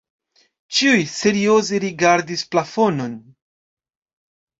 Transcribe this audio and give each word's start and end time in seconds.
Ĉiuj 0.77 1.01
serioze 1.15 1.79
rigardis 1.83 2.43
plafonon. 2.55 3.13